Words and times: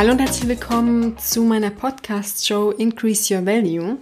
Hallo 0.00 0.12
und 0.12 0.18
herzlich 0.18 0.48
willkommen 0.48 1.18
zu 1.18 1.42
meiner 1.42 1.68
Podcast-Show 1.68 2.70
Increase 2.70 3.34
Your 3.34 3.44
Value. 3.44 3.98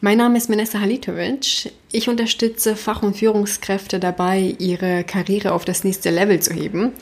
Mein 0.00 0.18
Name 0.18 0.38
ist 0.38 0.48
Vanessa 0.48 0.78
Halitovic. 0.78 1.72
Ich 1.90 2.08
unterstütze 2.08 2.76
Fach- 2.76 3.02
und 3.02 3.16
Führungskräfte 3.16 3.98
dabei, 3.98 4.54
ihre 4.60 5.02
Karriere 5.02 5.50
auf 5.50 5.64
das 5.64 5.82
nächste 5.82 6.10
Level 6.10 6.38
zu 6.38 6.54
heben, 6.54 6.92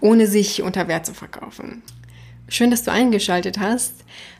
ohne 0.00 0.26
sich 0.26 0.62
unter 0.62 0.88
Wert 0.88 1.04
zu 1.04 1.12
verkaufen. 1.12 1.82
Schön, 2.48 2.70
dass 2.70 2.82
du 2.82 2.90
eingeschaltet 2.90 3.58
hast. 3.58 3.92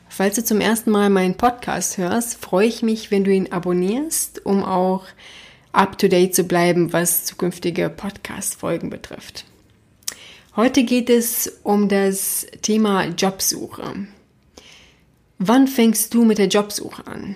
Falls 0.09 0.35
du 0.35 0.43
zum 0.43 0.59
ersten 0.59 0.89
Mal 0.89 1.11
meinen 1.11 1.37
Podcast 1.37 1.99
hörst, 1.99 2.43
freue 2.43 2.65
ich 2.65 2.81
mich, 2.81 3.11
wenn 3.11 3.23
du 3.23 3.31
ihn 3.31 3.51
abonnierst, 3.51 4.43
um 4.47 4.63
auch 4.63 5.05
up-to-date 5.73 6.33
zu 6.33 6.45
bleiben, 6.45 6.91
was 6.91 7.25
zukünftige 7.25 7.91
Podcast-Folgen 7.91 8.89
betrifft. 8.89 9.45
Heute 10.55 10.83
geht 10.83 11.09
es 11.09 11.51
um 11.63 11.89
das 11.89 12.45
Thema 12.61 13.05
Jobsuche. 13.05 14.05
Wann 15.39 15.67
fängst 15.67 16.13
du 16.13 16.25
mit 16.25 16.37
der 16.37 16.47
Jobsuche 16.47 17.07
an? 17.07 17.35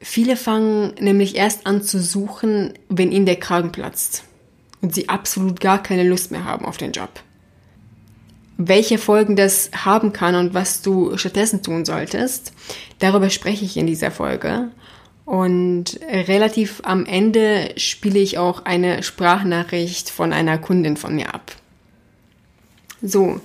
Viele 0.00 0.38
fangen 0.38 0.94
nämlich 0.98 1.36
erst 1.36 1.66
an 1.66 1.82
zu 1.82 2.00
suchen, 2.00 2.72
wenn 2.88 3.12
ihnen 3.12 3.26
der 3.26 3.36
Kragen 3.36 3.72
platzt 3.72 4.24
und 4.80 4.94
sie 4.94 5.10
absolut 5.10 5.60
gar 5.60 5.82
keine 5.82 6.08
Lust 6.08 6.30
mehr 6.30 6.46
haben 6.46 6.64
auf 6.64 6.78
den 6.78 6.92
Job. 6.92 7.10
Welche 8.56 8.96
Folgen 8.96 9.36
das 9.36 9.70
haben 9.84 10.14
kann 10.14 10.36
und 10.36 10.54
was 10.54 10.80
du 10.80 11.18
stattdessen 11.18 11.62
tun 11.62 11.84
solltest, 11.84 12.54
darüber 13.00 13.28
spreche 13.28 13.66
ich 13.66 13.76
in 13.76 13.86
dieser 13.86 14.10
Folge. 14.10 14.70
Und 15.24 16.00
relativ 16.02 16.80
am 16.84 17.06
Ende 17.06 17.72
spiele 17.76 18.18
ich 18.18 18.36
auch 18.36 18.64
eine 18.66 19.02
Sprachnachricht 19.02 20.10
von 20.10 20.32
einer 20.32 20.58
Kundin 20.58 20.96
von 20.96 21.14
mir 21.14 21.34
ab. 21.34 21.56
So, 23.00 23.40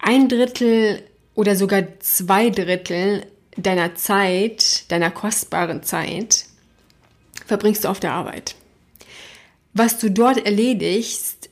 ein 0.00 0.28
Drittel 0.28 1.02
oder 1.34 1.54
sogar 1.54 1.84
zwei 2.00 2.50
Drittel 2.50 3.26
deiner 3.56 3.94
Zeit, 3.94 4.90
deiner 4.90 5.10
kostbaren 5.10 5.82
Zeit, 5.82 6.46
verbringst 7.46 7.84
du 7.84 7.88
auf 7.88 8.00
der 8.00 8.12
Arbeit. 8.12 8.56
Was 9.72 9.98
du 9.98 10.10
dort 10.10 10.44
erledigst, 10.44 11.48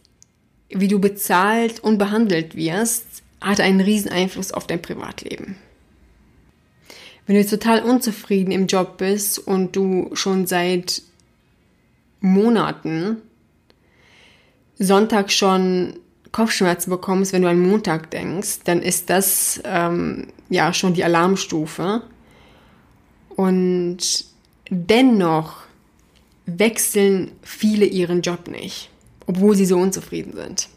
wie 0.71 0.89
du 0.89 0.99
bezahlt 0.99 1.81
und 1.81 1.99
behandelt 1.99 2.57
wirst, 2.57 3.05
hat 3.41 3.61
einen 3.61 3.81
riesen 3.81 4.11
Einfluss 4.11 4.53
auf 4.53 4.67
dein 4.67 4.83
Privatleben. 4.83 5.57
Wenn 7.29 7.35
du 7.35 7.41
jetzt 7.43 7.51
total 7.51 7.83
unzufrieden 7.83 8.53
im 8.53 8.67
Job 8.67 8.97
bist 8.97 9.39
und 9.39 9.77
du 9.77 10.09
schon 10.15 10.47
seit 10.47 11.03
Monaten 12.21 13.19
Sonntag 14.79 15.31
schon 15.31 15.99
Kopfschmerzen 16.33 16.89
bekommst, 16.89 17.35
wenn 17.35 17.43
du 17.43 17.51
an 17.51 17.61
Montag 17.61 18.11
denkst, 18.11 18.61
dann 18.65 18.81
ist 18.81 19.11
das 19.11 19.61
ähm, 19.65 20.29
ja 20.49 20.73
schon 20.73 20.95
die 20.95 21.05
Alarmstufe. 21.05 22.01
Und 23.37 24.25
dennoch 24.71 25.65
wechseln 26.47 27.33
viele 27.43 27.85
ihren 27.85 28.23
Job 28.23 28.49
nicht, 28.49 28.89
obwohl 29.27 29.55
sie 29.55 29.67
so 29.67 29.77
unzufrieden 29.77 30.33
sind. 30.35 30.71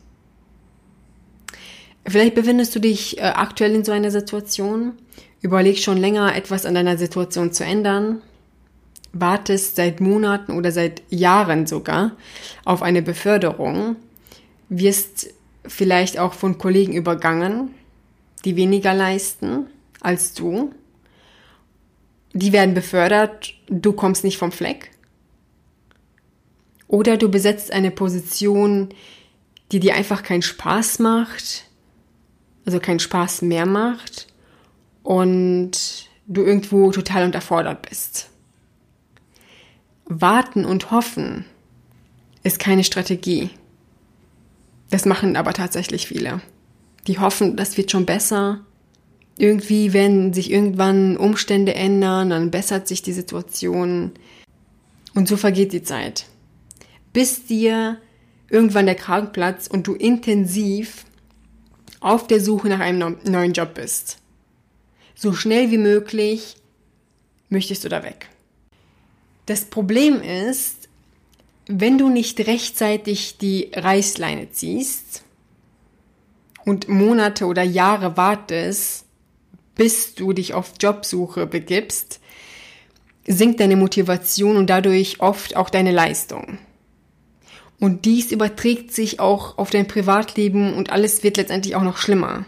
Vielleicht 2.06 2.36
befindest 2.36 2.76
du 2.76 2.80
dich 2.80 3.20
äh, 3.20 3.22
aktuell 3.22 3.74
in 3.74 3.86
so 3.86 3.94
einer 3.94 4.12
Situation, 4.12 4.98
überlegst 5.42 5.84
schon 5.84 5.98
länger 5.98 6.36
etwas 6.36 6.66
an 6.66 6.76
deiner 6.76 6.98
Situation 6.98 7.52
zu 7.52 7.66
ändern, 7.66 8.22
wartest 9.12 9.76
seit 9.76 10.00
Monaten 10.00 10.54
oder 10.54 10.72
seit 10.72 11.02
Jahren 11.10 11.68
sogar 11.68 12.16
auf 12.64 12.82
eine 12.82 13.02
Beförderung, 13.02 13.98
wirst 14.70 15.34
vielleicht 15.66 16.18
auch 16.18 16.34
von 16.34 16.58
Kollegen 16.58 16.94
übergangen, 16.94 17.74
die 18.46 18.56
weniger 18.56 18.94
leisten 18.94 19.68
als 20.00 20.34
du. 20.34 20.74
Die 22.34 22.54
werden 22.54 22.74
befördert, 22.74 23.54
du 23.68 23.92
kommst 23.94 24.24
nicht 24.24 24.38
vom 24.38 24.52
Fleck. 24.52 24.92
Oder 26.88 27.18
du 27.18 27.30
besetzt 27.30 27.72
eine 27.72 27.92
Position, 27.92 28.90
die 29.72 29.80
dir 29.80 29.96
einfach 29.96 30.24
keinen 30.24 30.42
Spaß 30.42 31.00
macht, 31.00 31.66
also 32.66 32.80
keinen 32.80 33.00
Spaß 33.00 33.42
mehr 33.42 33.66
macht 33.66 34.31
und 35.04 36.10
du 36.28 36.44
irgendwo 36.44 36.92
total 36.92 37.26
unterfordert 37.26 37.88
bist. 37.90 38.30
Warten 40.06 40.66
und 40.66 40.92
hoffen 40.92 41.46
ist 42.44 42.60
keine 42.60 42.84
Strategie. 42.84 43.50
Das 44.90 45.06
machen 45.06 45.36
aber 45.36 45.54
tatsächlich 45.54 46.08
viele. 46.08 46.42
Die 47.08 47.20
hoffen, 47.20 47.56
das 47.56 47.78
wird 47.78 47.92
schon 47.92 48.06
besser. 48.06 48.66
Irgendwie, 49.38 49.94
wenn 49.94 50.34
sich 50.34 50.52
irgendwann 50.52 51.18
Umstände 51.18 51.74
ändern, 51.74 52.30
dann 52.30 52.52
bessert 52.52 52.88
sich 52.88 53.02
die 53.02 53.14
Situation. 53.14 54.12
Und 55.16 55.28
so 55.28 55.38
vergeht 55.38 55.74
die 55.74 55.84
Zeit. 55.84 56.26
Bis 57.14 57.46
dir 57.46 57.98
irgendwann 58.50 58.86
der 58.86 58.96
Kragen 58.96 59.32
platzt 59.32 59.72
und 59.72 59.88
du 59.88 59.94
intensiv 59.96 61.06
auf 62.02 62.28
der 62.28 62.42
Suche 62.42 62.68
nach 62.68 62.80
einem 62.80 63.18
neuen 63.24 63.54
Job 63.54 63.74
bist. 63.74 64.21
So 65.22 65.34
schnell 65.34 65.70
wie 65.70 65.78
möglich 65.78 66.56
möchtest 67.50 67.84
du 67.84 67.90
da 67.90 68.04
weg. 68.04 68.30
Das 69.46 69.66
Problem 69.66 70.20
ist, 70.20 70.90
wenn 71.68 72.00
du 72.00 72.10
nicht 72.10 72.40
rechtzeitig 72.48 73.38
die 73.38 73.70
Reißleine 73.72 74.50
ziehst 74.50 75.24
und 76.66 76.88
Monate 76.90 77.46
oder 77.46 77.62
Jahre 77.62 78.18
wartest, 78.18 79.06
bis 79.76 80.16
du 80.16 80.34
dich 80.34 80.56
auf 80.56 80.74
Jobsuche 80.82 81.46
begibst, 81.46 82.20
sinkt 83.28 83.60
deine 83.60 83.76
Motivation 83.76 84.58
und 84.58 84.72
dadurch 84.72 85.20
oft 85.20 85.56
auch 85.56 85.70
deine 85.70 85.92
Leistung. 85.92 86.58
Und 87.80 88.06
dies 88.06 88.32
überträgt 88.32 88.92
sich 88.92 89.20
auch 89.20 89.60
auf 89.60 89.70
dein 89.70 89.88
Privatleben 89.88 90.74
und 90.74 90.92
alles 90.92 91.22
wird 91.22 91.38
letztendlich 91.38 91.76
auch 91.76 91.84
noch 91.84 91.98
schlimmer. 91.98 92.48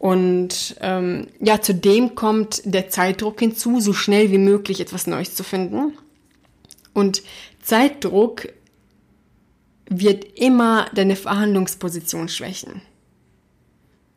Und 0.00 0.76
ähm, 0.80 1.26
ja, 1.40 1.60
zudem 1.60 2.14
kommt 2.14 2.62
der 2.64 2.88
Zeitdruck 2.88 3.38
hinzu, 3.38 3.80
so 3.80 3.92
schnell 3.92 4.30
wie 4.30 4.38
möglich 4.38 4.80
etwas 4.80 5.06
Neues 5.06 5.34
zu 5.34 5.44
finden. 5.44 5.92
Und 6.94 7.22
Zeitdruck 7.62 8.48
wird 9.90 10.24
immer 10.38 10.86
deine 10.94 11.16
Verhandlungsposition 11.16 12.30
schwächen. 12.30 12.80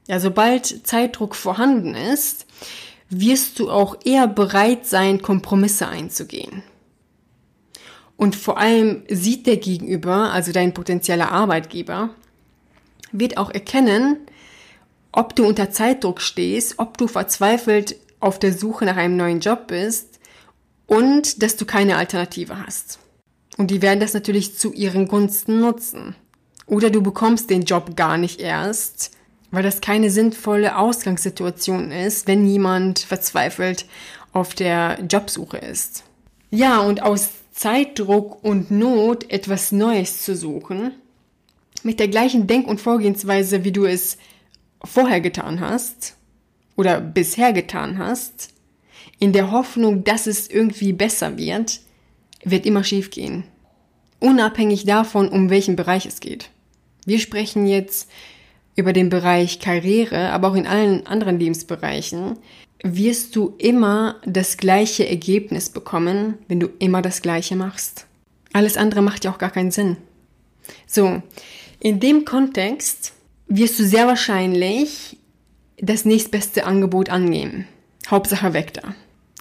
Ja, 0.07 0.21
sobald 0.21 0.88
Zeitdruck 0.88 1.35
vorhanden 1.35 1.95
ist, 1.95 2.45
wirst 3.09 3.59
du 3.59 3.69
auch 3.69 3.97
eher 4.05 4.29
bereit 4.29 4.88
sein, 4.88 5.21
Kompromisse 5.21 5.89
einzugehen. 5.89 6.63
Und 8.15 8.38
vor 8.38 8.57
allem 8.57 9.03
sieht 9.09 9.47
der 9.47 9.57
Gegenüber, 9.57 10.31
also 10.31 10.53
dein 10.53 10.73
potenzieller 10.73 11.33
Arbeitgeber, 11.33 12.11
wird 13.11 13.35
auch 13.35 13.50
erkennen, 13.50 14.17
ob 15.13 15.35
du 15.35 15.46
unter 15.46 15.72
Zeitdruck 15.72 16.19
stehst, 16.19 16.79
ob 16.79 16.97
du 16.97 17.07
verzweifelt 17.07 17.96
auf 18.19 18.40
der 18.40 18.51
Suche 18.51 18.84
nach 18.84 18.97
einem 18.97 19.16
neuen 19.16 19.40
Job 19.40 19.68
bist 19.68 20.19
und 20.88 21.41
dass 21.41 21.56
du 21.56 21.66
keine 21.66 21.96
Alternative 21.96 22.66
hast. 22.66 23.00
Und 23.57 23.72
die 23.72 23.81
werden 23.81 24.00
das 24.00 24.13
natürlich 24.13 24.57
zu 24.57 24.74
ihren 24.74 25.07
Gunsten 25.07 25.62
nutzen. 25.62 26.16
Oder 26.66 26.90
du 26.90 27.01
bekommst 27.01 27.50
den 27.50 27.63
Job 27.63 27.96
gar 27.96 28.18
nicht 28.18 28.41
erst, 28.41 29.12
weil 29.51 29.63
das 29.63 29.81
keine 29.81 30.09
sinnvolle 30.09 30.77
Ausgangssituation 30.77 31.92
ist, 31.92 32.27
wenn 32.27 32.48
jemand 32.48 33.00
verzweifelt 33.00 33.86
auf 34.31 34.56
der 34.56 34.98
Jobsuche 35.07 35.57
ist. 35.57 36.04
Ja, 36.50 36.80
und 36.80 37.04
aus 37.04 37.30
Zeitdruck 37.51 38.44
und 38.44 38.71
Not 38.71 39.30
etwas 39.30 39.71
Neues 39.71 40.24
zu 40.24 40.36
suchen, 40.36 40.92
mit 41.83 42.00
der 42.00 42.07
gleichen 42.07 42.48
Denk- 42.48 42.68
und 42.68 42.81
Vorgehensweise, 42.81 43.63
wie 43.63 43.71
du 43.71 43.86
es 43.86 44.18
vorher 44.83 45.21
getan 45.21 45.59
hast 45.59 46.15
oder 46.75 47.00
bisher 47.00 47.53
getan 47.53 47.97
hast, 47.97 48.53
in 49.19 49.33
der 49.33 49.51
Hoffnung, 49.51 50.03
dass 50.03 50.27
es 50.27 50.50
irgendwie 50.50 50.94
besser 50.94 51.38
wird, 51.38 51.81
wird 52.44 52.65
immer 52.65 52.83
schief 52.83 53.09
gehen. 53.09 53.44
Unabhängig 54.19 54.85
davon, 54.85 55.30
um 55.30 55.50
welchen 55.50 55.75
Bereich 55.75 56.06
es 56.06 56.19
geht. 56.19 56.50
Wir 57.06 57.19
sprechen 57.19 57.68
jetzt 57.68 58.09
über 58.75 58.94
den 58.94 59.09
Bereich 59.09 59.59
Karriere, 59.59 60.30
aber 60.31 60.50
auch 60.50 60.56
in 60.56 60.68
allen 60.68 61.06
anderen 61.06 61.39
Lebensbereichen 61.39 62.38
wirst 62.83 63.36
du 63.36 63.56
immer 63.57 64.15
das 64.25 64.57
gleiche 64.57 65.07
Ergebnis 65.07 65.69
bekommen, 65.69 66.38
wenn 66.47 66.59
du 66.59 66.69
immer 66.79 67.01
das 67.01 67.21
gleiche 67.21 67.56
machst. 67.56 68.07
Alles 68.51 68.77
andere 68.77 69.01
macht 69.01 69.25
ja 69.25 69.31
auch 69.31 69.38
gar 69.38 69.51
keinen 69.51 69.71
Sinn. 69.71 69.97
So, 70.86 71.21
in 71.79 72.00
dem 72.00 72.25
Kontext 72.25 73.13
wirst 73.48 73.80
du 73.80 73.86
sehr 73.86 74.07
wahrscheinlich 74.07 75.18
das 75.78 76.06
nächstbeste 76.06 76.66
Angebot 76.66 77.10
annehmen. 77.10 77.68
Hauptsache 78.10 78.54
weg 78.54 78.74
da. 78.74 78.95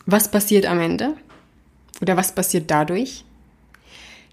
Was 0.07 0.31
passiert 0.31 0.67
am 0.67 0.81
Ende? 0.81 1.15
Oder 2.01 2.17
was 2.17 2.35
passiert 2.35 2.71
dadurch? 2.71 3.25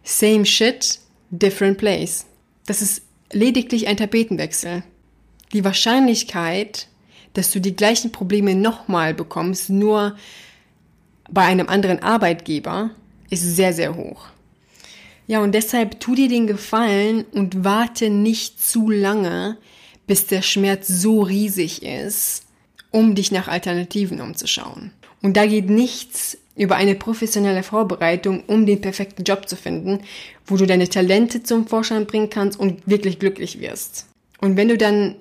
Same 0.03 0.45
shit, 0.45 0.99
different 1.29 1.77
place. 1.77 2.25
Das 2.65 2.81
ist 2.81 3.03
lediglich 3.31 3.87
ein 3.87 3.97
Tapetenwechsel. 3.97 4.83
die 5.53 5.63
Wahrscheinlichkeit, 5.63 6.87
dass 7.33 7.51
du 7.51 7.59
die 7.59 7.75
gleichen 7.75 8.11
Probleme 8.11 8.55
nochmal 8.55 9.13
bekommst, 9.13 9.69
nur 9.69 10.15
bei 11.29 11.43
einem 11.43 11.69
anderen 11.69 12.01
Arbeitgeber, 12.03 12.91
ist 13.29 13.43
sehr, 13.43 13.73
sehr 13.73 13.95
hoch. 13.95 14.27
Ja, 15.29 15.43
und 15.43 15.53
deshalb 15.53 15.99
tu 15.99 16.15
dir 16.15 16.27
den 16.27 16.47
Gefallen 16.47 17.23
und 17.31 17.63
warte 17.63 18.09
nicht 18.09 18.59
zu 18.59 18.89
lange, 18.89 19.57
bis 20.07 20.25
der 20.25 20.41
Schmerz 20.41 20.87
so 20.87 21.21
riesig 21.21 21.83
ist, 21.83 22.45
um 22.89 23.13
dich 23.13 23.31
nach 23.31 23.47
Alternativen 23.47 24.21
umzuschauen. 24.21 24.91
Und 25.21 25.37
da 25.37 25.45
geht 25.45 25.69
nichts 25.69 26.39
über 26.55 26.77
eine 26.77 26.95
professionelle 26.95 27.61
Vorbereitung, 27.61 28.43
um 28.47 28.65
den 28.65 28.81
perfekten 28.81 29.23
Job 29.23 29.47
zu 29.47 29.55
finden, 29.55 29.99
wo 30.47 30.57
du 30.57 30.65
deine 30.65 30.89
Talente 30.89 31.43
zum 31.43 31.67
Vorschein 31.67 32.07
bringen 32.07 32.31
kannst 32.31 32.59
und 32.59 32.81
wirklich 32.87 33.19
glücklich 33.19 33.59
wirst. 33.59 34.07
Und 34.41 34.57
wenn 34.57 34.69
du 34.69 34.79
dann 34.79 35.13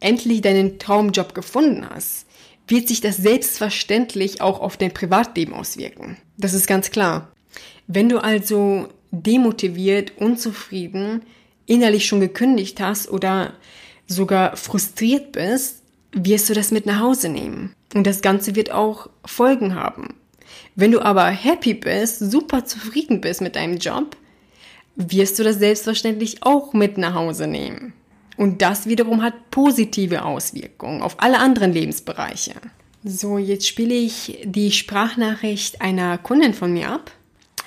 endlich 0.00 0.40
deinen 0.40 0.80
Traumjob 0.80 1.36
gefunden 1.36 1.86
hast, 1.88 2.26
wird 2.66 2.88
sich 2.88 3.00
das 3.00 3.16
selbstverständlich 3.16 4.40
auch 4.40 4.58
auf 4.58 4.76
dein 4.76 4.92
Privatleben 4.92 5.54
auswirken. 5.54 6.16
Das 6.36 6.52
ist 6.52 6.66
ganz 6.66 6.90
klar. 6.90 7.30
Wenn 7.86 8.08
du 8.08 8.18
also 8.18 8.88
demotiviert, 9.12 10.14
unzufrieden, 10.18 11.22
innerlich 11.66 12.06
schon 12.06 12.20
gekündigt 12.20 12.80
hast 12.80 13.08
oder 13.08 13.52
sogar 14.08 14.56
frustriert 14.56 15.32
bist, 15.32 15.82
wirst 16.12 16.50
du 16.50 16.54
das 16.54 16.72
mit 16.72 16.86
nach 16.86 17.00
Hause 17.00 17.28
nehmen. 17.28 17.74
Und 17.94 18.06
das 18.06 18.22
Ganze 18.22 18.56
wird 18.56 18.72
auch 18.72 19.08
Folgen 19.24 19.74
haben. 19.74 20.14
Wenn 20.74 20.90
du 20.90 21.00
aber 21.00 21.26
happy 21.26 21.74
bist, 21.74 22.18
super 22.18 22.64
zufrieden 22.64 23.20
bist 23.20 23.40
mit 23.40 23.56
deinem 23.56 23.76
Job, 23.76 24.16
wirst 24.96 25.38
du 25.38 25.44
das 25.44 25.56
selbstverständlich 25.56 26.42
auch 26.42 26.72
mit 26.72 26.98
nach 26.98 27.14
Hause 27.14 27.46
nehmen. 27.46 27.92
Und 28.36 28.62
das 28.62 28.86
wiederum 28.86 29.22
hat 29.22 29.50
positive 29.50 30.24
Auswirkungen 30.24 31.02
auf 31.02 31.16
alle 31.22 31.38
anderen 31.38 31.72
Lebensbereiche. 31.72 32.54
So, 33.04 33.36
jetzt 33.36 33.66
spiele 33.66 33.94
ich 33.94 34.38
die 34.44 34.70
Sprachnachricht 34.70 35.80
einer 35.80 36.18
Kundin 36.18 36.54
von 36.54 36.72
mir 36.72 36.90
ab. 36.90 37.10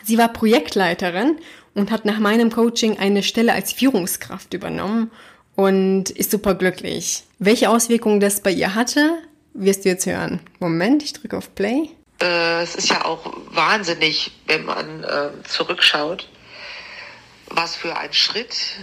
Sie 0.06 0.20
war 0.20 0.30
Projektleiterin 0.30 1.40
und 1.74 1.90
hat 1.90 2.06
nach 2.06 2.20
meinem 2.20 2.52
Coaching 2.52 3.00
eine 3.00 3.24
Stelle 3.24 3.54
als 3.54 3.74
Führungskraft 3.74 4.54
übernommen 4.54 5.12
und 5.56 6.12
ist 6.12 6.30
super 6.30 6.54
glücklich. 6.54 7.24
Welche 7.40 7.70
Auswirkungen 7.70 8.20
das 8.20 8.42
bei 8.42 8.52
ihr 8.52 8.76
hatte, 8.76 9.18
wirst 9.54 9.84
du 9.84 9.90
jetzt 9.90 10.06
hören. 10.06 10.42
Moment, 10.60 11.02
ich 11.02 11.14
drücke 11.14 11.38
auf 11.38 11.56
Play. 11.56 11.90
Äh, 12.22 12.62
es 12.62 12.76
ist 12.76 12.90
ja 12.90 13.04
auch 13.04 13.34
wahnsinnig, 13.50 14.32
wenn 14.46 14.66
man 14.66 15.04
äh, 15.04 15.30
zurückschaut, 15.48 16.30
was 17.50 17.76
für 17.76 17.98
ein 17.98 18.14
Schritt 18.14 18.76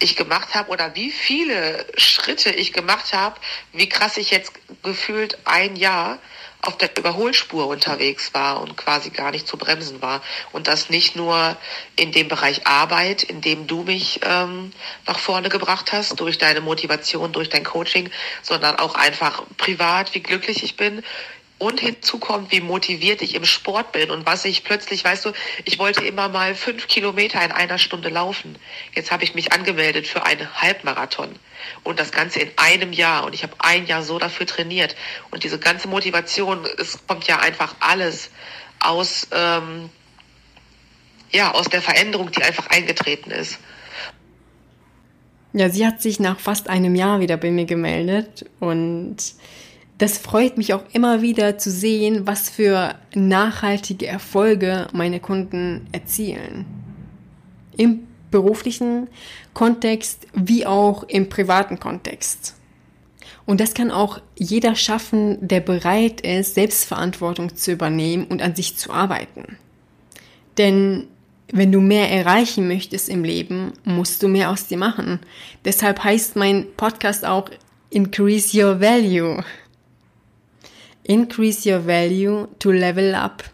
ich 0.00 0.16
gemacht 0.16 0.54
habe 0.54 0.70
oder 0.70 0.94
wie 0.94 1.10
viele 1.10 1.86
Schritte 1.96 2.50
ich 2.50 2.72
gemacht 2.72 3.14
habe, 3.14 3.36
wie 3.72 3.88
krass 3.88 4.16
ich 4.16 4.30
jetzt 4.30 4.52
gefühlt 4.82 5.38
ein 5.44 5.76
Jahr 5.76 6.18
auf 6.62 6.78
der 6.78 6.96
Überholspur 6.96 7.66
unterwegs 7.66 8.32
war 8.34 8.60
und 8.60 8.76
quasi 8.76 9.10
gar 9.10 9.32
nicht 9.32 9.48
zu 9.48 9.56
bremsen 9.56 10.00
war. 10.00 10.22
Und 10.52 10.68
das 10.68 10.90
nicht 10.90 11.16
nur 11.16 11.56
in 11.96 12.12
dem 12.12 12.28
Bereich 12.28 12.66
Arbeit, 12.66 13.24
in 13.24 13.40
dem 13.40 13.66
du 13.66 13.82
mich 13.82 14.20
ähm, 14.24 14.72
nach 15.06 15.18
vorne 15.18 15.48
gebracht 15.48 15.92
hast, 15.92 16.18
durch 16.20 16.38
deine 16.38 16.60
Motivation, 16.60 17.32
durch 17.32 17.48
dein 17.48 17.64
Coaching, 17.64 18.10
sondern 18.42 18.76
auch 18.76 18.94
einfach 18.94 19.42
privat, 19.56 20.14
wie 20.14 20.22
glücklich 20.22 20.62
ich 20.62 20.76
bin, 20.76 21.02
und 21.62 21.78
hinzu 21.78 22.18
kommt, 22.18 22.50
wie 22.50 22.60
motiviert 22.60 23.22
ich 23.22 23.36
im 23.36 23.44
Sport 23.44 23.92
bin 23.92 24.10
und 24.10 24.26
was 24.26 24.44
ich 24.44 24.64
plötzlich, 24.64 25.04
weißt 25.04 25.26
du, 25.26 25.32
ich 25.64 25.78
wollte 25.78 26.04
immer 26.04 26.28
mal 26.28 26.56
fünf 26.56 26.88
Kilometer 26.88 27.40
in 27.44 27.52
einer 27.52 27.78
Stunde 27.78 28.08
laufen. 28.08 28.56
Jetzt 28.96 29.12
habe 29.12 29.22
ich 29.22 29.36
mich 29.36 29.52
angemeldet 29.52 30.08
für 30.08 30.24
einen 30.24 30.52
Halbmarathon 30.60 31.28
und 31.84 32.00
das 32.00 32.10
Ganze 32.10 32.40
in 32.40 32.50
einem 32.56 32.92
Jahr 32.92 33.24
und 33.24 33.36
ich 33.36 33.44
habe 33.44 33.54
ein 33.60 33.86
Jahr 33.86 34.02
so 34.02 34.18
dafür 34.18 34.44
trainiert 34.44 34.96
und 35.30 35.44
diese 35.44 35.60
ganze 35.60 35.86
Motivation, 35.86 36.66
es 36.78 36.98
kommt 37.06 37.28
ja 37.28 37.38
einfach 37.38 37.76
alles 37.78 38.30
aus, 38.80 39.28
ähm, 39.30 39.88
ja, 41.30 41.54
aus 41.54 41.68
der 41.68 41.80
Veränderung, 41.80 42.32
die 42.32 42.42
einfach 42.42 42.66
eingetreten 42.70 43.30
ist. 43.30 43.60
Ja, 45.52 45.70
sie 45.70 45.86
hat 45.86 46.02
sich 46.02 46.18
nach 46.18 46.40
fast 46.40 46.68
einem 46.68 46.96
Jahr 46.96 47.20
wieder 47.20 47.36
bei 47.36 47.52
mir 47.52 47.66
gemeldet 47.66 48.46
und 48.58 49.18
das 49.98 50.18
freut 50.18 50.58
mich 50.58 50.74
auch 50.74 50.82
immer 50.92 51.22
wieder 51.22 51.58
zu 51.58 51.70
sehen, 51.70 52.26
was 52.26 52.50
für 52.50 52.94
nachhaltige 53.14 54.06
Erfolge 54.06 54.88
meine 54.92 55.20
Kunden 55.20 55.86
erzielen. 55.92 56.64
Im 57.76 58.00
beruflichen 58.30 59.08
Kontext 59.54 60.26
wie 60.34 60.66
auch 60.66 61.04
im 61.04 61.28
privaten 61.28 61.78
Kontext. 61.78 62.56
Und 63.44 63.60
das 63.60 63.74
kann 63.74 63.90
auch 63.90 64.20
jeder 64.36 64.74
schaffen, 64.74 65.36
der 65.46 65.60
bereit 65.60 66.20
ist, 66.20 66.54
Selbstverantwortung 66.54 67.54
zu 67.56 67.72
übernehmen 67.72 68.24
und 68.24 68.42
an 68.42 68.54
sich 68.54 68.76
zu 68.76 68.92
arbeiten. 68.92 69.58
Denn 70.58 71.08
wenn 71.52 71.72
du 71.72 71.80
mehr 71.80 72.10
erreichen 72.10 72.66
möchtest 72.66 73.08
im 73.08 73.24
Leben, 73.24 73.72
musst 73.84 74.22
du 74.22 74.28
mehr 74.28 74.50
aus 74.50 74.68
dir 74.68 74.78
machen. 74.78 75.20
Deshalb 75.64 76.02
heißt 76.02 76.36
mein 76.36 76.66
Podcast 76.76 77.24
auch 77.24 77.50
Increase 77.90 78.58
Your 78.58 78.80
Value. 78.80 79.44
Increase 81.04 81.68
your 81.68 81.86
value 81.86 82.46
to 82.58 82.70
level 82.70 83.14
up. 83.14 83.44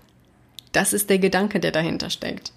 Das 0.72 0.92
ist 0.92 1.08
der 1.08 1.18
Gedanke, 1.18 1.60
der 1.60 1.72
dahinter 1.72 2.10
steckt. 2.10 2.52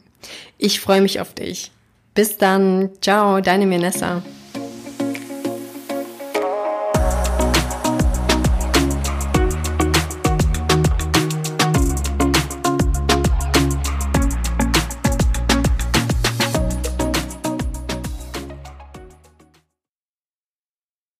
Ich 0.59 0.81
freue 0.81 1.01
mich 1.01 1.21
auf 1.21 1.35
dich. 1.35 1.71
Bis 2.15 2.37
dann. 2.37 2.91
Ciao, 3.01 3.41
deine 3.41 3.71
Vanessa. 3.71 4.23